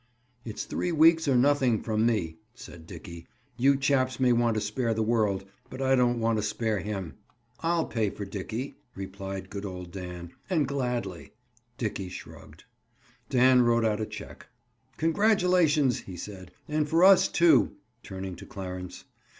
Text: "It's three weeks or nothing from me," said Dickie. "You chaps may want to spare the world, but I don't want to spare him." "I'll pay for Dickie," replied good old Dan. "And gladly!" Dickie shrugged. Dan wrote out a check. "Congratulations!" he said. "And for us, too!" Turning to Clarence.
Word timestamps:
"It's 0.43 0.65
three 0.65 0.91
weeks 0.91 1.27
or 1.27 1.35
nothing 1.35 1.79
from 1.79 2.07
me," 2.07 2.37
said 2.55 2.87
Dickie. 2.87 3.27
"You 3.55 3.77
chaps 3.77 4.19
may 4.19 4.33
want 4.33 4.55
to 4.55 4.59
spare 4.61 4.95
the 4.95 5.03
world, 5.03 5.45
but 5.69 5.79
I 5.79 5.93
don't 5.93 6.19
want 6.19 6.39
to 6.39 6.41
spare 6.41 6.79
him." 6.79 7.17
"I'll 7.59 7.85
pay 7.85 8.09
for 8.09 8.25
Dickie," 8.25 8.77
replied 8.95 9.51
good 9.51 9.63
old 9.63 9.91
Dan. 9.91 10.31
"And 10.49 10.67
gladly!" 10.67 11.33
Dickie 11.77 12.09
shrugged. 12.09 12.63
Dan 13.29 13.61
wrote 13.61 13.85
out 13.85 14.01
a 14.01 14.07
check. 14.07 14.47
"Congratulations!" 14.97 15.99
he 15.99 16.17
said. 16.17 16.49
"And 16.67 16.89
for 16.89 17.03
us, 17.03 17.27
too!" 17.27 17.73
Turning 18.01 18.35
to 18.37 18.45
Clarence. 18.47 19.03